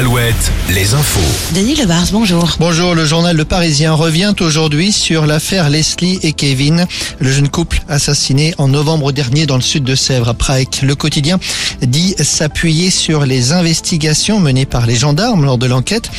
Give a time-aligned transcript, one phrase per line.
[0.00, 1.20] Alouette, les infos.
[1.54, 2.56] Denis Lebars, bonjour.
[2.58, 6.86] Bonjour, le journal Le Parisien revient aujourd'hui sur l'affaire Leslie et Kevin,
[7.18, 10.68] le jeune couple assassiné en novembre dernier dans le sud de Sèvres à Prague.
[10.82, 11.38] Le quotidien
[11.82, 16.10] dit s'appuyer sur les investigations menées par les gendarmes lors de l'enquête.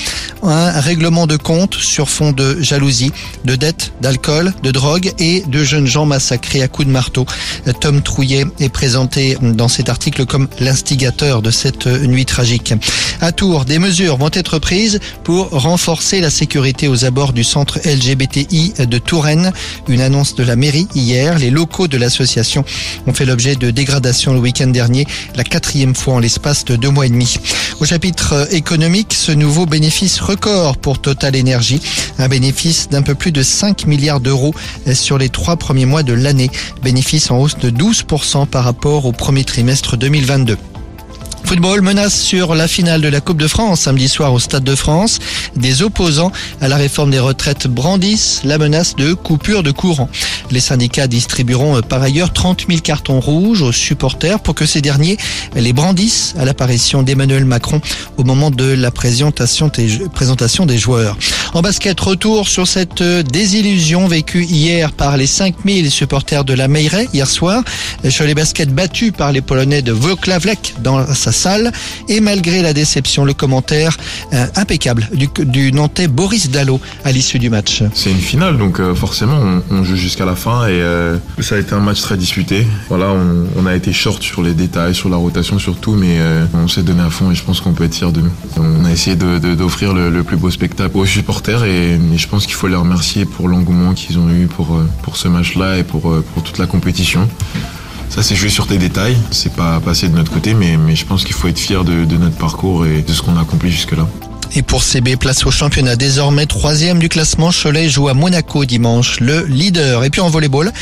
[0.44, 3.12] Un règlement de compte sur fond de jalousie,
[3.46, 7.26] de dettes, d'alcool, de drogue et de jeunes gens massacrés à coups de marteau.
[7.80, 12.76] Tom Trouillet est présenté dans cet article comme l'instigateur de cette nuit tragique.
[13.22, 17.80] À Tours, des mesures vont être prises pour renforcer la sécurité aux abords du centre
[17.86, 19.54] LGBTI de Touraine.
[19.88, 21.40] Une annonce de la mairie hier.
[21.40, 22.66] Les locaux de l'association
[23.08, 26.90] ont fait l'objet de dégradation le week-end dernier, la quatrième fois en l'espace de deux
[26.90, 27.38] mois et demi.
[27.80, 31.80] Au chapitre économique, ce nouveau bénéfice record pour Total Energy,
[32.20, 34.54] un bénéfice d'un peu plus de 5 milliards d'euros
[34.94, 36.52] sur les trois premiers mois de l'année,
[36.84, 40.58] bénéfice en hausse de 12% par rapport au premier trimestre 2022.
[41.52, 44.74] Football menace sur la finale de la Coupe de France samedi soir au Stade de
[44.74, 45.20] France.
[45.58, 50.08] Des opposants à la réforme des retraites brandissent la menace de coupure de courant.
[50.50, 55.18] Les syndicats distribueront par ailleurs 30 000 cartons rouges aux supporters pour que ces derniers
[55.54, 57.82] les brandissent à l'apparition d'Emmanuel Macron
[58.16, 59.68] au moment de la présentation
[60.66, 61.18] des joueurs.
[61.54, 67.10] En basket, retour sur cette désillusion vécue hier par les 5000 supporters de la Meiret
[67.14, 67.62] hier soir.
[68.08, 71.74] Sur les baskets battus par les Polonais de Włocławek dans sa salle.
[72.08, 73.98] Et malgré la déception, le commentaire
[74.34, 77.84] euh, impeccable du, Nantais Boris Dallot à l'issue du match.
[77.94, 81.58] C'est une finale, donc euh, forcément on, joue jusqu'à la fin et euh, ça a
[81.58, 82.66] été un match très disputé.
[82.88, 83.14] Voilà,
[83.58, 86.84] on, a été short sur les détails, sur la rotation surtout, mais euh, on s'est
[86.84, 88.32] donné à fond et je pense qu'on peut être fier de nous.
[88.58, 92.56] On a essayé d'offrir le, plus beau spectacle aux supporters et, et je pense qu'il
[92.56, 96.02] faut les remercier pour l'engouement qu'ils ont eu pour, pour ce match-là et pour,
[96.34, 97.28] pour toute la compétition.
[98.12, 99.16] Ça, c'est jouer sur des détails.
[99.32, 102.04] C'est pas passé de notre côté, mais, mais je pense qu'il faut être fier de,
[102.04, 104.06] de, notre parcours et de ce qu'on a accompli jusque-là.
[104.54, 105.96] Et pour CB, place au championnat.
[105.96, 110.04] Désormais troisième du classement, Cholet joue à Monaco dimanche, le leader.
[110.04, 110.74] Et puis en volleyball,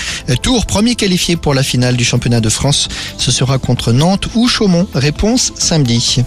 [0.42, 2.88] Tour premier qualifié pour la finale du championnat de France.
[3.20, 4.88] Ce sera contre Nantes ou Chaumont.
[4.96, 6.24] Réponse samedi.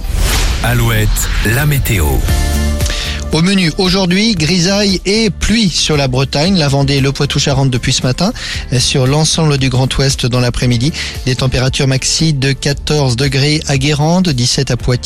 [0.62, 1.08] Alouette,
[1.46, 2.06] la météo.
[3.32, 8.02] Au menu aujourd'hui, grisaille et pluie sur la Bretagne, la Vendée le Poitou-Charentes depuis ce
[8.02, 8.30] matin.
[8.78, 10.92] Sur l'ensemble du Grand Ouest dans l'après-midi,
[11.24, 15.00] des températures maxi de 14 degrés à Guérande, 17 à Poitiers.